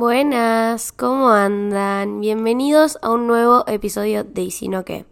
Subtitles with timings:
[0.00, 2.20] Buenas, ¿cómo andan?
[2.20, 5.06] Bienvenidos a un nuevo episodio de Y si no qué.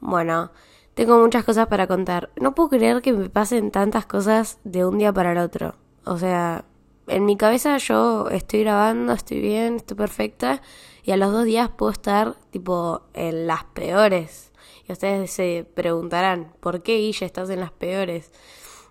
[0.00, 0.50] Bueno,
[0.94, 2.30] tengo muchas cosas para contar.
[2.34, 5.76] No puedo creer que me pasen tantas cosas de un día para el otro.
[6.04, 6.64] O sea,
[7.06, 10.60] en mi cabeza yo estoy grabando, estoy bien, estoy perfecta
[11.04, 14.50] y a los dos días puedo estar tipo en las peores.
[14.88, 18.32] Y ustedes se preguntarán, ¿por qué ya estás en las peores?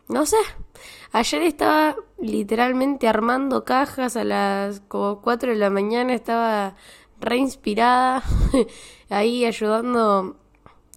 [0.10, 0.38] No sé.
[1.12, 6.76] Ayer estaba literalmente armando cajas a las como 4 de la mañana, estaba
[7.20, 8.24] re inspirada,
[9.10, 10.36] ahí ayudando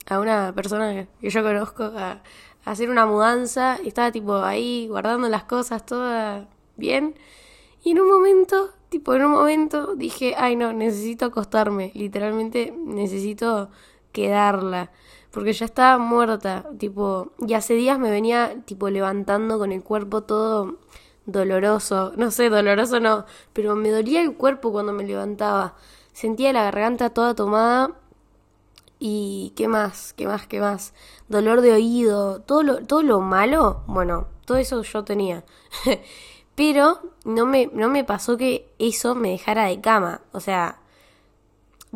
[0.07, 2.23] a una persona que yo conozco a,
[2.65, 7.15] hacer una mudanza estaba tipo ahí guardando las cosas todas bien.
[7.85, 13.71] Y en un momento, tipo en un momento dije, ay no, necesito acostarme, literalmente necesito
[14.13, 14.91] quedarla
[15.33, 20.23] porque ya estaba muerta, tipo, y hace días me venía, tipo, levantando con el cuerpo
[20.23, 20.79] todo
[21.27, 25.75] doloroso, no sé, doloroso no, pero me dolía el cuerpo cuando me levantaba,
[26.13, 27.93] sentía la garganta toda tomada
[28.99, 30.93] y qué más, qué más, qué más,
[31.29, 35.45] dolor de oído, todo lo, todo lo malo, bueno, todo eso yo tenía.
[36.55, 40.21] pero no me, no me pasó que eso me dejara de cama.
[40.33, 40.79] O sea,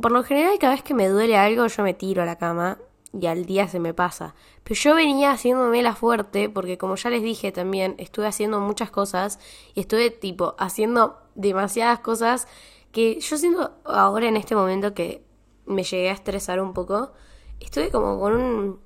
[0.01, 2.79] por lo general cada vez que me duele algo yo me tiro a la cama
[3.21, 4.35] y al día se me pasa.
[4.65, 8.91] Pero yo venía haciéndome la fuerte porque como ya les dije también, estuve haciendo muchas
[8.91, 9.39] cosas
[9.75, 12.49] y estuve tipo haciendo demasiadas cosas
[12.93, 15.23] que yo siento ahora en este momento que
[15.67, 17.13] me llegué a estresar un poco,
[17.61, 18.81] estuve como con un,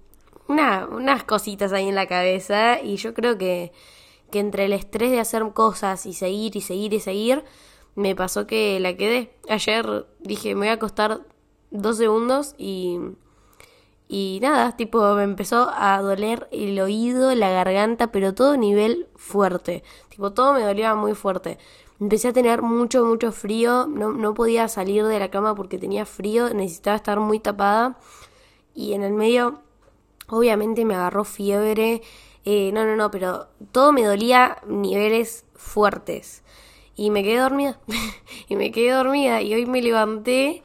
[0.49, 3.73] una, unas cositas ahí en la cabeza y yo creo que,
[4.31, 7.45] que entre el estrés de hacer cosas y seguir y seguir y seguir,
[7.95, 9.33] me pasó que la quedé.
[9.49, 11.21] Ayer dije, me voy a acostar
[11.71, 12.99] dos segundos y
[14.13, 19.85] y nada, tipo, me empezó a doler el oído, la garganta, pero todo nivel fuerte.
[20.09, 21.59] Tipo, todo me dolía muy fuerte.
[22.01, 23.87] Empecé a tener mucho, mucho frío.
[23.87, 26.53] No, no podía salir de la cama porque tenía frío.
[26.53, 28.01] Necesitaba estar muy tapada.
[28.75, 29.61] Y en el medio,
[30.27, 32.03] obviamente, me agarró fiebre.
[32.45, 36.43] Eh, no, no, no, pero todo me dolía niveles fuertes.
[36.97, 37.79] Y me quedé dormida.
[38.49, 39.41] y me quedé dormida.
[39.41, 40.65] Y hoy me levanté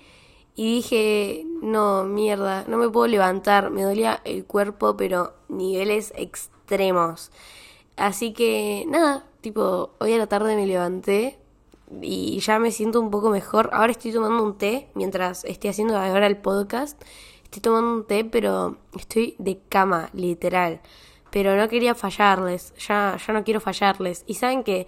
[0.55, 7.31] y dije, no, mierda, no me puedo levantar, me dolía el cuerpo, pero niveles extremos.
[7.97, 11.39] Así que nada, tipo, hoy a la tarde me levanté
[12.01, 13.69] y ya me siento un poco mejor.
[13.73, 17.01] Ahora estoy tomando un té mientras estoy haciendo ahora el podcast.
[17.43, 20.81] Estoy tomando un té, pero estoy de cama, literal.
[21.31, 24.23] Pero no quería fallarles, ya, ya no quiero fallarles.
[24.27, 24.87] Y saben que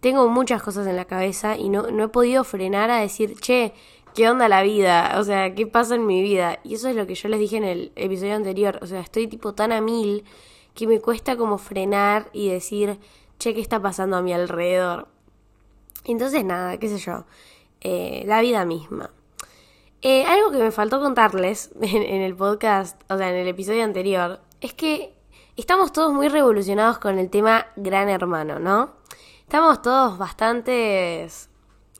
[0.00, 3.74] tengo muchas cosas en la cabeza y no, no he podido frenar a decir, che,
[4.18, 5.14] ¿qué onda la vida?
[5.18, 6.58] O sea, ¿qué pasa en mi vida?
[6.64, 8.80] Y eso es lo que yo les dije en el episodio anterior.
[8.82, 10.24] O sea, estoy tipo tan a mil
[10.74, 12.98] que me cuesta como frenar y decir,
[13.38, 15.06] che, ¿qué está pasando a mi alrededor?
[16.04, 17.26] Entonces, nada, qué sé yo.
[17.80, 19.12] Eh, la vida misma.
[20.02, 24.40] Eh, algo que me faltó contarles en, el podcast, o sea, en el episodio anterior,
[24.60, 25.14] es que
[25.56, 28.94] estamos todos muy revolucionados con el tema Gran Hermano, ¿no?
[29.42, 31.50] Estamos todos bastantes,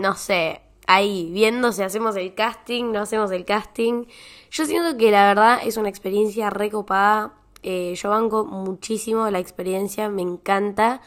[0.01, 4.07] no sé, ahí viendo si hacemos el casting, no hacemos el casting.
[4.51, 7.35] Yo siento que la verdad es una experiencia recopada.
[7.63, 11.03] Eh, yo banco muchísimo la experiencia, me encanta.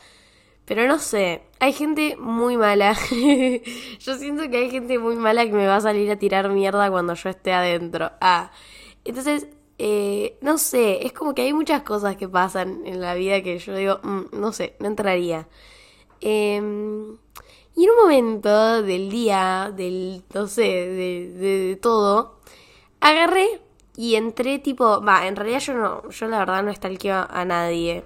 [0.66, 2.96] Pero no sé, hay gente muy mala.
[4.00, 6.90] yo siento que hay gente muy mala que me va a salir a tirar mierda
[6.92, 8.12] cuando yo esté adentro.
[8.22, 8.52] Ah,
[9.04, 9.48] entonces,
[9.80, 13.58] eh, no sé, es como que hay muchas cosas que pasan en la vida que
[13.58, 15.48] yo digo, mm, no sé, no entraría.
[16.22, 16.62] Eh,
[18.12, 22.40] del día, del, no sé, de, de, todo,
[23.00, 23.62] agarré
[23.96, 28.04] y entré tipo, va, en realidad yo no, yo la verdad no estalqueo a nadie.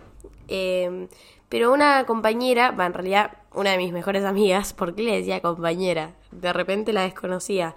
[0.48, 1.08] Eh,
[1.50, 5.42] pero una compañera, va, en realidad una de mis mejores amigas, ¿por qué le decía
[5.42, 6.14] compañera?
[6.32, 7.76] De repente la desconocía.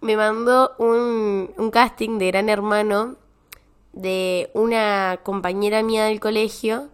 [0.00, 3.16] Me mandó un, un casting de Gran Hermano
[3.92, 6.88] de una compañera mía del colegio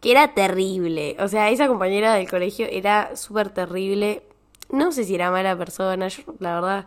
[0.00, 1.16] que era terrible.
[1.20, 4.22] O sea, esa compañera del colegio era súper terrible.
[4.70, 6.86] No sé si era mala persona, yo la verdad,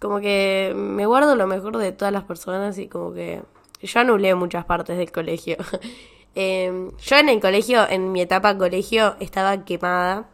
[0.00, 3.42] como que me guardo lo mejor de todas las personas y como que
[3.82, 5.56] yo anulé muchas partes del colegio.
[6.34, 10.28] eh, yo en el colegio, en mi etapa colegio, estaba quemada.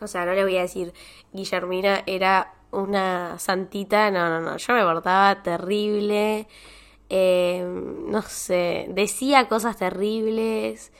[0.00, 0.92] O sea, no le voy a decir,
[1.32, 6.48] Guillermina era una santita, no, no, no, yo me portaba terrible.
[7.08, 7.64] Eh,
[8.08, 10.92] no sé, decía cosas terribles.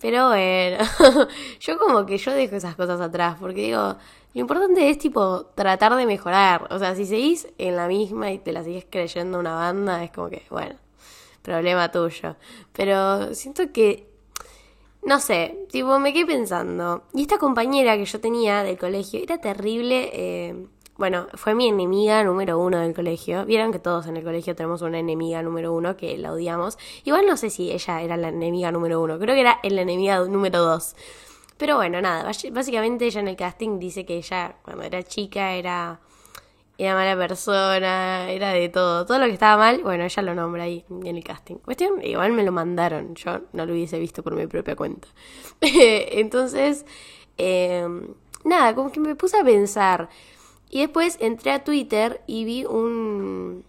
[0.00, 0.78] Pero bueno,
[1.60, 3.96] yo como que yo dejo esas cosas atrás, porque digo,
[4.34, 6.68] lo importante es tipo tratar de mejorar.
[6.70, 10.10] O sea, si seguís en la misma y te la sigues creyendo una banda, es
[10.10, 10.76] como que, bueno,
[11.42, 12.36] problema tuyo.
[12.72, 14.10] Pero siento que
[15.02, 17.04] no sé, tipo, me quedé pensando.
[17.14, 20.10] Y esta compañera que yo tenía del colegio era terrible.
[20.12, 20.66] Eh,
[21.00, 23.46] bueno, fue mi enemiga número uno del colegio.
[23.46, 26.76] Vieron que todos en el colegio tenemos una enemiga número uno que la odiamos.
[27.04, 29.18] Igual no sé si ella era la enemiga número uno.
[29.18, 30.94] Creo que era la enemiga número dos.
[31.56, 32.30] Pero bueno, nada.
[32.52, 36.00] Básicamente ella en el casting dice que ella cuando era chica era
[36.76, 39.06] era mala persona, era de todo.
[39.06, 41.56] Todo lo que estaba mal, bueno, ella lo nombra ahí en el casting.
[41.56, 45.08] Cuestión, igual me lo mandaron, yo no lo hubiese visto por mi propia cuenta.
[45.62, 46.84] Entonces,
[47.38, 48.14] em,
[48.44, 50.10] nada, como que me puse a pensar.
[50.70, 53.64] Y después entré a Twitter y vi un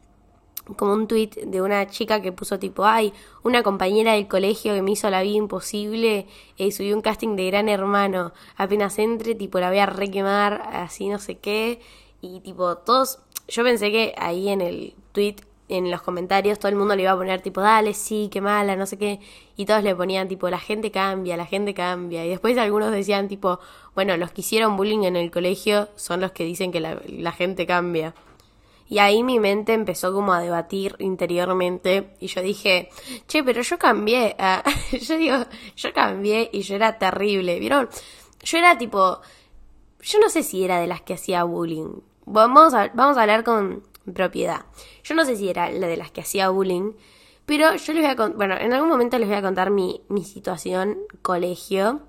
[0.78, 3.14] como un tweet de una chica que puso tipo, ay,
[3.44, 7.36] una compañera del colegio que me hizo la vida imposible y eh, subió un casting
[7.36, 11.82] de Gran Hermano, apenas entre, tipo, la voy a requemar, así no sé qué,
[12.22, 15.38] y tipo, todos, yo pensé que ahí en el tweet,
[15.72, 18.76] en los comentarios, todo el mundo le iba a poner tipo, dale, sí, qué mala,
[18.76, 19.22] no sé qué.
[19.56, 22.26] Y todos le ponían tipo, la gente cambia, la gente cambia.
[22.26, 23.62] Y después algunos decían tipo,
[23.96, 27.66] bueno, los que hicieron bullying en el colegio son los que dicen que la, gente
[27.66, 28.14] cambia.
[28.90, 32.90] Y ahí mi mente empezó como a debatir interiormente y yo dije,
[33.30, 34.36] che, pero yo cambié.
[34.38, 35.38] Ah, yo digo,
[35.78, 37.60] yo cambié y yo era terrible.
[37.60, 37.88] ¿Vieron?
[38.44, 39.22] Yo era tipo,
[40.02, 42.02] yo no sé si era de las que hacía bullying.
[42.26, 43.84] Vamos vamos a hablar con
[44.14, 44.66] propiedad.
[45.04, 46.94] Yo no sé si era la de las que hacía bullying,
[47.46, 50.02] pero yo les voy a contar, bueno, en algún momento les voy a contar mi,
[50.10, 52.02] mi situación colegio.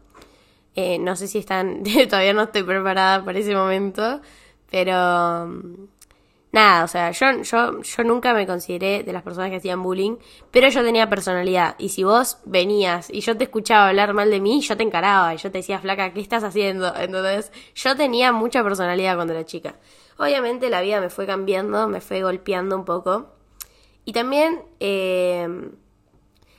[0.74, 4.20] Eh, no sé si están, todavía no estoy preparada para ese momento,
[4.70, 5.48] pero
[6.52, 10.16] nada, o sea, yo, yo, yo nunca me consideré de las personas que hacían bullying,
[10.50, 11.74] pero yo tenía personalidad.
[11.78, 15.34] Y si vos venías y yo te escuchaba hablar mal de mí, yo te encaraba
[15.34, 16.94] y yo te decía, flaca, ¿qué estás haciendo?
[17.00, 19.76] Entonces, yo tenía mucha personalidad cuando era chica.
[20.18, 23.26] Obviamente la vida me fue cambiando, me fue golpeando un poco.
[24.04, 25.48] Y también, eh,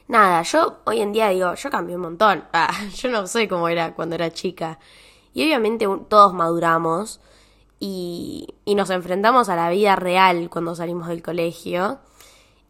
[0.07, 2.45] nada, yo hoy en día digo, yo cambié un montón.
[2.53, 4.79] Ah, yo no sé cómo era cuando era chica.
[5.33, 7.19] Y obviamente todos maduramos
[7.79, 11.99] y, y nos enfrentamos a la vida real cuando salimos del colegio.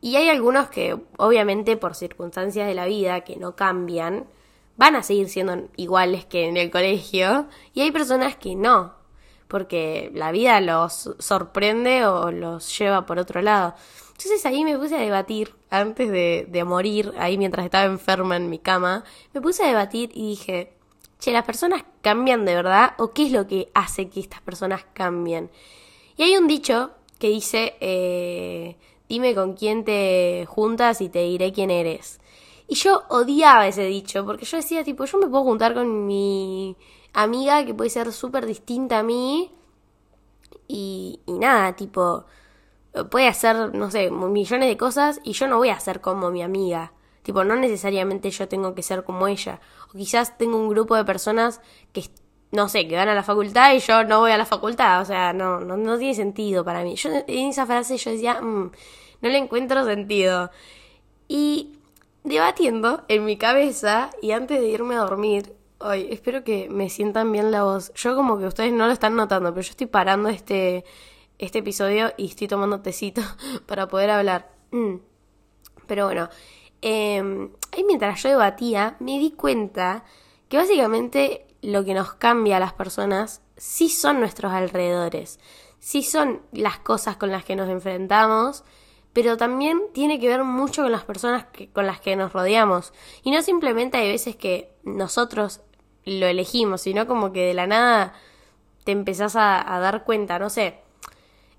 [0.01, 4.27] Y hay algunos que, obviamente, por circunstancias de la vida que no cambian,
[4.75, 7.47] van a seguir siendo iguales que en el colegio.
[7.73, 8.95] Y hay personas que no,
[9.53, 13.75] porque la vida los sorprende o los lleva por otro lado.
[14.13, 18.57] Entonces ahí me puse a debatir, antes de, morir, ahí mientras estaba enferma en mi
[18.57, 20.73] cama, me puse a debatir y dije,
[21.19, 24.87] che, ¿las personas cambian de verdad o qué es lo que hace que estas personas
[24.91, 25.51] cambien?
[26.17, 26.89] Y hay un dicho
[27.19, 28.75] que dice, eh,
[29.07, 32.19] dime con quién te juntas y te diré quién eres.
[32.67, 36.75] Y yo odiaba ese dicho, porque yo decía, tipo, yo me puedo juntar con mi
[37.13, 39.51] amiga que puede ser súper distinta a mí
[40.67, 42.25] y, y nada, tipo,
[43.09, 46.43] puede hacer, no sé, millones de cosas y yo no voy a ser como mi
[46.43, 46.93] amiga.
[47.23, 49.61] Tipo, no necesariamente yo tengo que ser como ella.
[49.93, 51.61] O quizás tengo un grupo de personas
[51.93, 52.09] que,
[52.51, 55.01] no sé, que van a la facultad y yo no voy a la facultad.
[55.01, 56.95] O sea, no, no, no tiene sentido para mí.
[56.95, 58.71] Yo en esa frase yo decía, mm,
[59.21, 60.51] no le encuentro sentido.
[61.27, 61.77] Y
[62.23, 67.31] debatiendo en mi cabeza y antes de irme a dormir, hoy espero que me sientan
[67.31, 67.93] bien la voz.
[67.95, 70.85] Yo como que ustedes no lo están notando, pero yo estoy parando este,
[71.37, 73.21] este episodio y estoy tomando tecito
[73.65, 74.51] para poder hablar.
[74.71, 74.95] Mm.
[75.87, 76.29] Pero bueno,
[76.81, 80.05] eh, ahí mientras yo debatía, me di cuenta
[80.47, 85.39] que básicamente lo que nos cambia a las personas sí son nuestros alrededores,
[85.79, 88.63] sí son las cosas con las que nos enfrentamos,
[89.11, 92.93] pero también tiene que ver mucho con las personas con las que nos rodeamos.
[93.23, 95.61] Y no simplemente hay veces que nosotros
[96.05, 98.13] lo elegimos, sino como que de la nada
[98.83, 100.79] te empezás a, dar cuenta, no sé,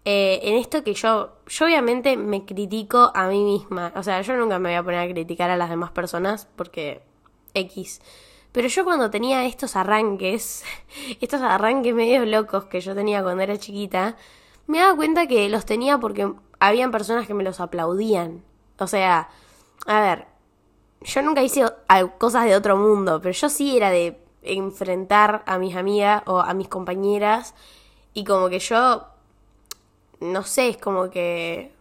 [0.05, 3.93] eh, en esto que yo, yo obviamente me critico a mí misma.
[3.97, 7.01] O sea, yo nunca me voy a poner a criticar a las demás personas porque
[7.55, 8.03] X.
[8.53, 10.65] Pero yo cuando tenía estos arranques,
[11.21, 14.17] estos arranques medio locos que yo tenía cuando era chiquita,
[14.67, 18.45] me daba cuenta que los tenía porque habían personas que me los aplaudían.
[18.79, 19.29] O sea,
[19.87, 20.27] a ver,
[21.01, 21.65] yo nunca hice
[22.19, 26.55] cosas de otro mundo, pero yo sí era de enfrentar a mis amigas o a
[26.55, 27.55] mis compañeras
[28.13, 29.07] y como que yo
[30.21, 31.73] no sé, es como que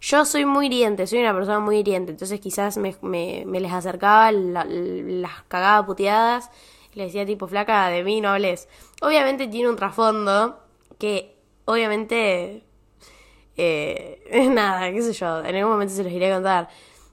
[0.00, 2.96] yo soy muy hiriente, soy una persona muy hiriente, entonces quizás me,
[3.44, 6.50] les acercaba, las cagaba puteadas,
[6.92, 8.68] y les decía tipo, flaca, de mí no hables.
[9.00, 10.58] Obviamente tiene un trasfondo
[10.98, 12.64] que obviamente,
[13.56, 16.68] eh, nada, qué sé yo, en algún momento se los iré a contar.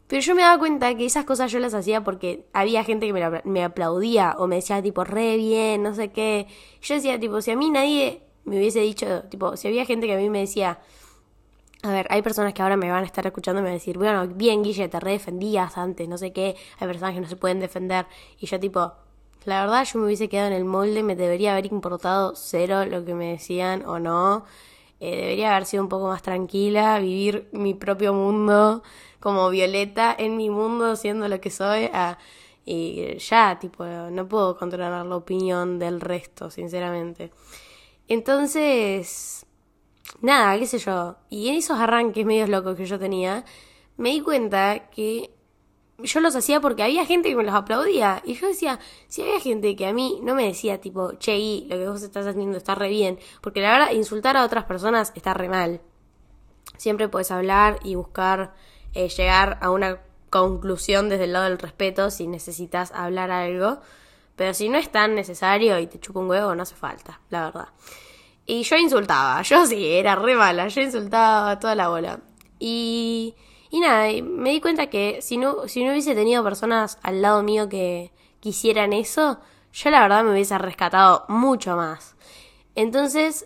[0.10, 3.14] Pero yo me daba cuenta que esas cosas yo las hacía porque había gente que
[3.14, 6.48] me, me aplaudía o me decía tipo, re bien, no sé qué.
[6.82, 10.16] Yo decía tipo, si a mí nadie me hubiese dicho, tipo, si había gente que
[10.16, 10.80] a mí me decía,
[11.82, 13.80] A ver, hay personas que ahora me van a estar escuchando y me van a
[13.80, 16.56] decir, bueno, bien, Guille, te redefendías antes, no sé qué.
[16.80, 18.06] Hay personas que no se pueden defender.
[18.40, 18.92] Y yo tipo,
[19.46, 23.06] la verdad yo me hubiese quedado en el molde, me debería haber importado cero lo
[23.06, 24.44] que me decían o no.
[25.00, 28.84] Eh, debería haber sido un poco más tranquila, vivir mi propio mundo
[29.20, 31.90] como Violeta en mi mundo siendo lo que soy.
[32.66, 37.32] Y ya, tipo, no puedo controlar la opinión del resto, sinceramente.
[38.08, 39.46] Entonces,
[40.22, 41.16] nada, qué sé yo.
[41.30, 43.46] Y en esos arranques medios locos que yo tenía,
[43.98, 45.32] me di cuenta que
[46.04, 48.22] yo los hacía porque había gente que me los aplaudía.
[48.26, 51.78] Y yo decía, si había gente que a mí no me decía tipo, che, lo
[51.78, 53.20] que vos estás haciendo está re bien.
[53.42, 55.82] Porque la verdad, insultar a otras personas está re mal.
[56.78, 58.54] Siempre puedes hablar y buscar
[58.94, 63.80] eh, llegar a una conclusión desde el lado del respeto si necesitas hablar algo.
[64.36, 67.46] Pero si no es tan necesario y te chupa un huevo, no hace falta, la
[67.46, 67.68] verdad.
[68.46, 72.20] Y yo insultaba, yo sí, era re mala, yo insultaba toda la bola.
[72.58, 73.36] Y,
[73.70, 77.44] y nada, me di cuenta que si no, si no hubiese tenido personas al lado
[77.44, 79.40] mío que quisieran eso,
[79.74, 82.16] yo la verdad me hubiese rescatado mucho más.
[82.76, 83.46] Entonces,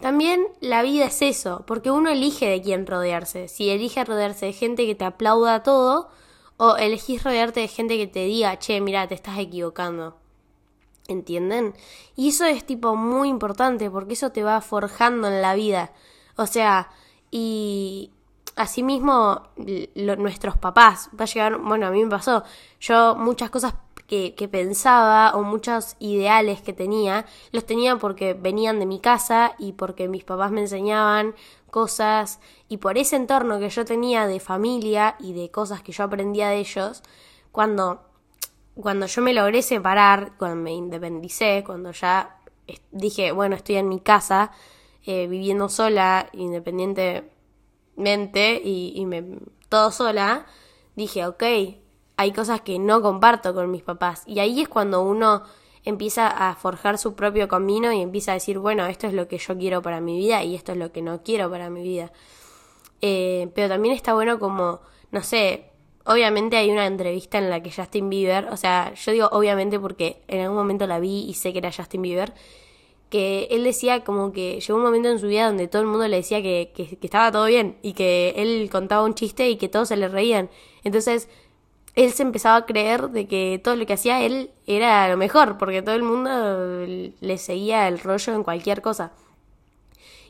[0.00, 3.48] también la vida es eso, porque uno elige de quién rodearse.
[3.48, 6.08] Si elige rodearse de gente que te aplauda todo,
[6.56, 10.16] o elegís rodearte de gente que te diga, che, mira, te estás equivocando.
[11.06, 11.74] ¿Entienden?
[12.16, 15.92] Y eso es tipo muy importante porque eso te va forjando en la vida.
[16.36, 16.90] O sea,
[17.30, 18.10] y
[18.56, 19.42] asimismo
[19.96, 22.44] nuestros papás, va a llegar, bueno, a mí me pasó,
[22.80, 23.74] yo muchas cosas
[24.06, 29.72] que, pensaba o muchos ideales que tenía, los tenía porque venían de mi casa y
[29.72, 31.34] porque mis papás me enseñaban
[31.70, 36.04] cosas y por ese entorno que yo tenía de familia y de cosas que yo
[36.04, 37.02] aprendía de ellos,
[37.50, 38.02] cuando,
[38.74, 42.38] cuando yo me logré separar, cuando me independicé, cuando ya
[42.92, 44.52] dije, bueno, estoy en mi casa,
[45.06, 46.28] eh, viviendo sola,
[47.96, 49.24] independientemente y, y me,
[49.68, 50.46] todo sola,
[50.96, 51.42] dije, ok,
[52.16, 54.22] hay cosas que no comparto con mis papás.
[54.26, 55.42] Y ahí es cuando uno
[55.84, 59.38] empieza a forjar su propio camino y empieza a decir, bueno, esto es lo que
[59.38, 62.12] yo quiero para mi vida y esto es lo que no quiero para mi vida.
[63.00, 65.70] Eh, pero también está bueno como, no sé,
[66.06, 70.22] obviamente hay una entrevista en la que Justin Bieber, o sea, yo digo obviamente porque
[70.28, 72.32] en algún momento la vi y sé que era Justin Bieber,
[73.10, 76.08] que él decía como que llegó un momento en su vida donde todo el mundo
[76.08, 79.68] le decía que, que, estaba todo bien y que él contaba un chiste y que
[79.68, 80.50] todos se le reían.
[80.82, 81.28] Entonces,
[81.94, 85.58] él se empezaba a creer de que todo lo que hacía él era lo mejor,
[85.58, 86.84] porque todo el mundo
[87.20, 89.12] le seguía el rollo en cualquier cosa.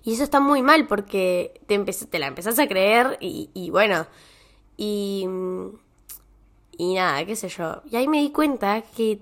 [0.05, 4.07] Y eso está muy mal porque te, te la empezás a creer y, y bueno,
[4.77, 5.27] y,
[6.77, 7.81] y nada, qué sé yo.
[7.91, 9.21] Y ahí me di cuenta que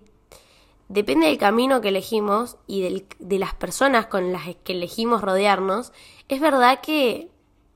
[0.93, 5.93] depende del camino que elegimos y del, de las personas con las que elegimos rodearnos,
[6.29, 7.29] es verdad que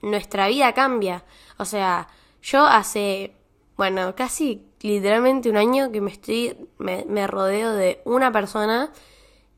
[0.03, 1.25] nuestra vida cambia.
[1.59, 2.09] O sea,
[2.43, 3.37] yo hace
[3.77, 8.91] bueno, casi literalmente un año que me estoy, me, rodeo de una persona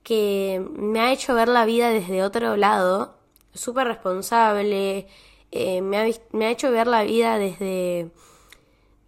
[0.03, 3.17] que me ha hecho ver la vida desde otro lado,
[3.55, 5.07] súper responsable,
[5.53, 8.11] eh, me, ha, me ha hecho ver la vida desde,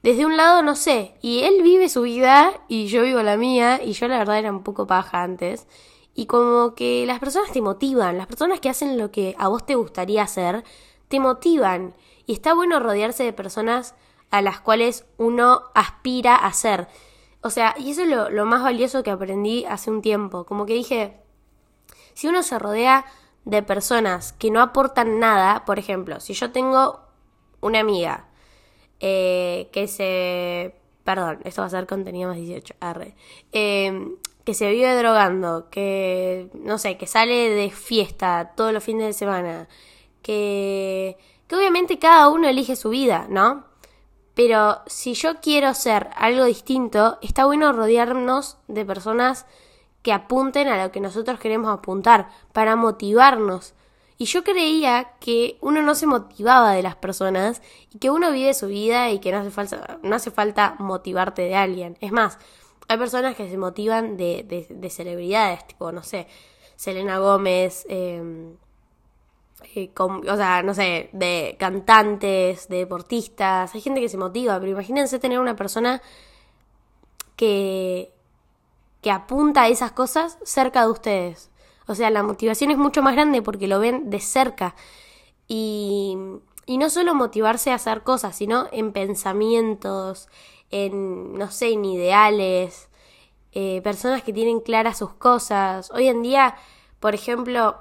[0.03, 3.81] desde un lado, no sé, y él vive su vida y yo vivo la mía,
[3.85, 5.67] y yo la verdad era un poco paja antes,
[6.15, 9.67] y como que las personas te motivan, las personas que hacen lo que a vos
[9.67, 10.65] te gustaría hacer,
[11.09, 11.95] te motivan,
[12.27, 13.95] y está bueno rodearse de personas
[14.31, 16.89] a las cuales uno aspira a ser.
[17.43, 20.45] O sea, y eso es lo, más valioso que aprendí hace un tiempo.
[20.45, 21.21] Como que dije,
[22.15, 23.05] si uno se rodea
[23.45, 27.01] de personas que no aportan nada, por ejemplo, si yo tengo
[27.61, 28.30] una amiga
[29.01, 30.75] eh, que se...
[31.05, 33.15] Perdón, esto va a ser contenido más 18, arre.
[33.53, 39.07] Em, que se vive drogando, que, no sé, que sale de fiesta todos los fines
[39.07, 39.69] de semana,
[40.23, 43.65] que, que obviamente cada uno elige su vida, ¿no?
[44.35, 49.47] Pero si yo quiero ser algo distinto, está bueno rodearnos de personas
[50.03, 53.75] que apunten a lo que nosotros queremos apuntar, para motivarnos.
[54.21, 58.53] Y yo creía que uno no se motivaba de las personas y que uno vive
[58.53, 61.97] su vida y que no hace falta, no hace falta motivarte de alguien.
[62.03, 62.39] Es más,
[62.87, 66.27] hay personas que se motivan de, de, celebridades, tipo, no sé,
[66.77, 68.53] Selena Gómez, eh,
[69.75, 74.73] eh, o sea, no sé, de cantantes, de deportistas, hay gente que se motiva, pero
[74.73, 76.03] imagínense tener una persona
[77.37, 78.13] que,
[79.01, 81.50] que apunta a esas cosas cerca de ustedes.
[81.91, 84.77] O sea, la motivación es mucho más grande porque lo ven de cerca.
[85.49, 86.17] Y,
[86.67, 90.29] y no solo motivarse a hacer cosas, sino en pensamientos,
[90.71, 92.89] en, no sé, en ideales,
[93.51, 95.91] eh, personas que tienen claras sus cosas.
[95.91, 96.55] Hoy en día,
[97.01, 97.77] por ejemplo,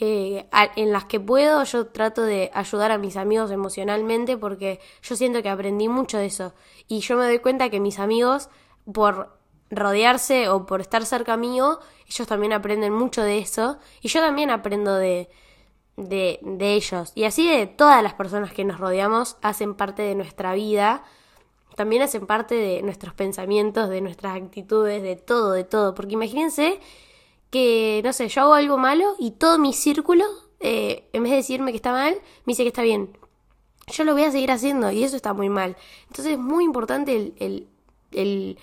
[0.00, 5.14] eh, en las que puedo yo trato de ayudar a mis amigos emocionalmente porque yo
[5.14, 6.52] siento que aprendí mucho de eso.
[6.88, 8.48] Y yo me doy cuenta que mis amigos,
[8.92, 9.38] por
[9.76, 13.78] rodearse o por estar cerca mío, ellos también aprenden mucho de eso.
[14.00, 15.28] Y yo también aprendo de,
[15.96, 17.12] de, ellos.
[17.14, 21.04] Y así de todas las personas que nos rodeamos hacen parte de nuestra vida.
[21.76, 25.94] También hacen parte de nuestros pensamientos, de nuestras actitudes, de todo, de todo.
[25.94, 26.78] Porque imagínense
[27.50, 30.24] que, no sé, yo hago algo malo y todo mi círculo,
[30.60, 32.14] eh, en vez de decirme que está mal,
[32.44, 33.16] me dice que está bien.
[33.88, 35.76] Yo lo voy a seguir haciendo y eso está muy mal.
[36.08, 37.68] Entonces es muy importante el,
[38.12, 38.58] el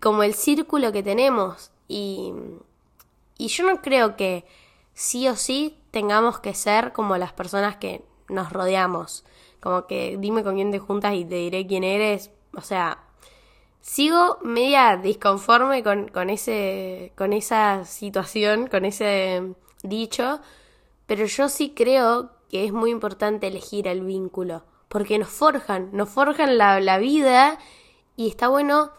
[0.00, 1.70] como el círculo que tenemos.
[1.88, 2.32] Y,
[3.38, 4.44] y yo no creo que
[4.94, 9.24] sí o sí tengamos que ser como las personas que nos rodeamos.
[9.60, 12.30] Como que dime con quién te juntas y te diré quién eres.
[12.54, 12.98] O sea,
[13.80, 20.40] sigo media disconforme con, con, ese, con esa situación, con ese dicho,
[21.06, 26.08] pero yo sí creo que es muy importante elegir el vínculo, porque nos forjan, nos
[26.08, 27.58] forjan la, la vida
[28.16, 28.90] y está bueno.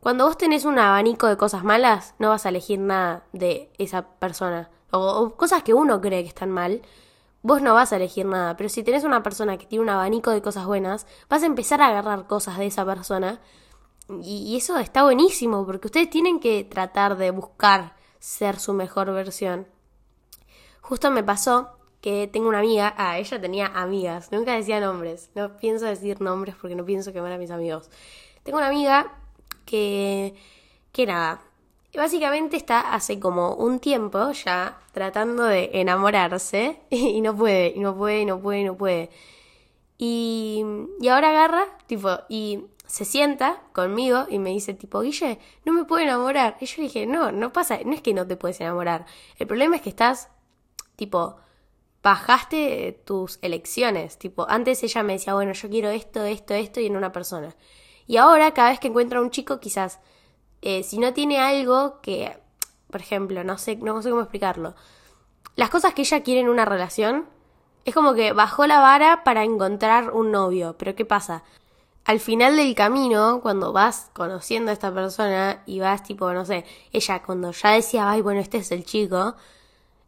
[0.00, 4.08] Cuando vos tenés un abanico de cosas malas, no vas a elegir nada de esa
[4.18, 4.70] persona.
[4.90, 6.80] O, cosas que uno cree que están mal,
[7.42, 8.56] vos no vas a elegir nada.
[8.56, 11.82] Pero si tenés una persona que tiene un abanico de cosas buenas, vas a empezar
[11.82, 13.40] a agarrar cosas de esa persona
[14.22, 19.68] y, eso está buenísimo, porque ustedes tienen que tratar de buscar ser su mejor versión.
[20.80, 25.56] Justo me pasó que tengo una amiga, ah, ella tenía amigas, nunca decía nombres, no
[25.58, 27.90] pienso decir nombres porque no pienso quemar a mis amigos.
[28.42, 29.12] Tengo una amiga
[29.70, 30.34] que,
[30.92, 31.40] que nada,
[31.94, 37.96] básicamente está hace como un tiempo ya tratando de enamorarse y no puede, y no
[37.96, 39.10] puede, y no puede, y no puede.
[39.96, 40.64] Y,
[41.00, 45.84] y ahora agarra, tipo, y se sienta conmigo y me dice tipo, Guille, no me
[45.84, 46.56] puedo enamorar.
[46.60, 49.06] Y yo le dije, no, no pasa, no es que no te puedes enamorar.
[49.38, 50.30] El problema es que estás,
[50.96, 51.36] tipo,
[52.02, 54.18] bajaste tus elecciones.
[54.18, 57.54] Tipo, antes ella me decía, bueno, yo quiero esto, esto, esto y en una persona.
[58.10, 60.00] Y ahora, cada vez que encuentra un chico, quizás,
[60.62, 62.36] eh, si no tiene algo que,
[62.90, 64.74] por ejemplo, no sé, no sé cómo explicarlo.
[65.54, 67.26] Las cosas que ella quiere en una relación,
[67.84, 70.74] es como que bajó la vara para encontrar un novio.
[70.76, 71.44] Pero ¿qué pasa?
[72.04, 76.64] al final del camino, cuando vas conociendo a esta persona y vas tipo, no sé,
[76.92, 79.36] ella cuando ya decía, ay, bueno, este es el chico,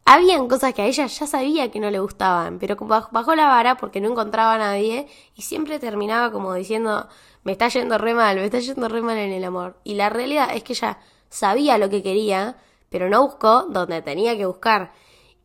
[0.05, 3.77] habían cosas que a ella ya sabía que no le gustaban, pero bajó la vara
[3.77, 7.07] porque no encontraba a nadie y siempre terminaba como diciendo,
[7.43, 9.77] me está yendo re mal, me está yendo re mal en el amor.
[9.83, 12.57] Y la realidad es que ella sabía lo que quería,
[12.89, 14.91] pero no buscó donde tenía que buscar.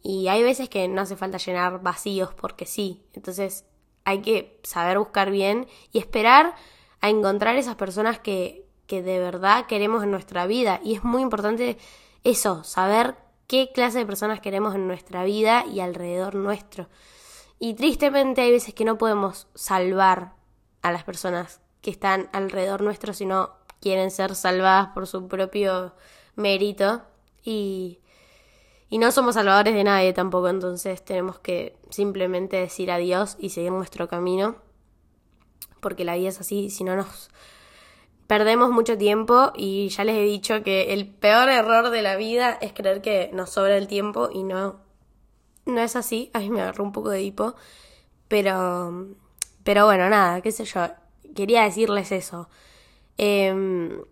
[0.03, 3.05] Y hay veces que no hace falta llenar vacíos porque sí.
[3.15, 3.65] Entonces
[4.05, 6.55] hay que saber buscar bien y esperar
[7.01, 10.81] a encontrar esas personas que, que de verdad queremos en nuestra vida.
[10.83, 11.79] Y es muy importante
[12.25, 13.17] eso, saber
[13.49, 16.89] qué clase de personas queremos en nuestra vida y alrededor nuestro.
[17.59, 20.35] Y tristemente hay veces que no podemos salvar
[20.83, 25.97] a las personas que están alrededor nuestro, sino quieren ser salvadas por su propio
[26.37, 27.03] mérito.
[27.43, 27.99] Y
[28.91, 33.73] y no somos salvadores de nadie tampoco, entonces tenemos que simplemente decir adiós y seguir
[33.73, 34.57] nuestro camino.
[35.81, 37.29] Porque la vida es así, si no nos
[38.29, 42.57] perdemos mucho tiempo y ya les he dicho que el peor error de la vida
[42.61, 44.77] es creer que nos sobra el tiempo y no,
[45.67, 46.31] no es así.
[46.35, 47.57] A mí me agarró un poco de hipo,
[48.29, 49.09] pero,
[49.65, 50.87] pero bueno, nada, qué sé yo.
[51.35, 52.49] Quería decirles eso.
[53.17, 54.05] Eh,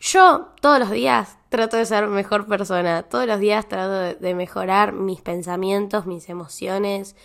[0.00, 4.92] yo todos los días trato de ser mejor persona, todos los días trato de, mejorar
[4.92, 7.16] mis pensamientos, mis emociones,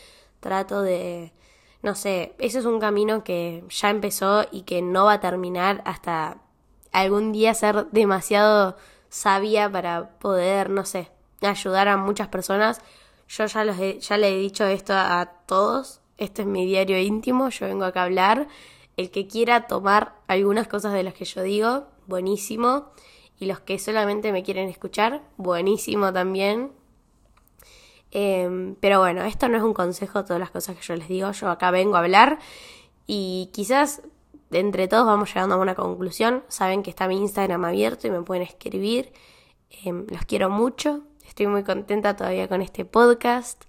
[0.41, 1.31] trato de,
[1.85, 5.83] no sé, ese es un camino que ya empezó y que no va a terminar
[5.85, 6.39] hasta
[6.91, 8.75] algún día ser demasiado
[9.09, 12.81] sabia para poder, no sé, ayudar a muchas personas.
[13.27, 17.49] Yo ya, los ya le he dicho esto a todos, este es mi diario íntimo,
[17.49, 18.47] yo vengo acá a hablar.
[18.97, 22.93] El que quiera tomar algunas cosas de las que yo digo, buenísimo.
[23.37, 26.71] Y los que solamente me quieren escuchar, buenísimo también.
[28.11, 31.31] Em, pero bueno, esto no es un consejo, todas las cosas que yo les digo,
[31.31, 32.39] yo acá vengo a hablar
[33.07, 34.01] y quizás
[34.51, 36.43] entre todos vamos llegando a una conclusión.
[36.47, 39.11] Saben que está mi Instagram abierto y me pueden escribir.
[39.83, 43.65] Em, los quiero mucho, estoy muy contenta todavía con este podcast.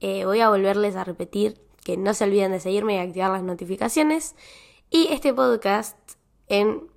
[0.00, 3.42] Eh, voy a volverles a repetir que no se olviden de seguirme y activar las
[3.42, 4.34] notificaciones.
[4.90, 5.96] Y este podcast
[6.48, 6.88] en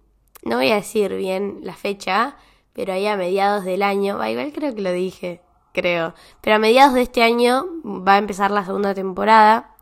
[0.43, 2.37] no voy a decir bien la fecha,
[2.73, 5.41] pero ahí a mediados del año, igual creo que lo dije,
[5.73, 9.75] creo, pero a mediados de este año va a empezar la segunda temporada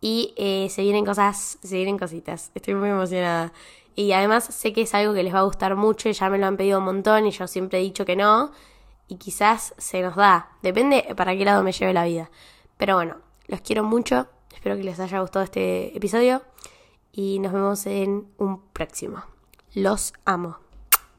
[0.00, 3.52] y eh, se vienen cosas, se vienen cositas, estoy muy emocionada.
[3.94, 6.38] Y además sé que es algo que les va a gustar mucho y ya me
[6.38, 8.52] lo han pedido un montón y yo siempre he dicho que no.
[9.08, 10.50] y quizás se nos da.
[10.62, 12.30] Depende para qué lado me lleve la vida.
[12.78, 14.26] Pero bueno, los quiero mucho.
[14.54, 16.42] Espero que les haya gustado este episodio
[17.12, 19.22] y nos vemos en un próximo.
[19.74, 20.71] Los amo.